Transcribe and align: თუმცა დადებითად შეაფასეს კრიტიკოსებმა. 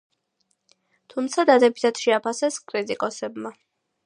თუმცა 1.15 1.45
დადებითად 1.51 2.01
შეაფასეს 2.05 2.59
კრიტიკოსებმა. 2.73 3.55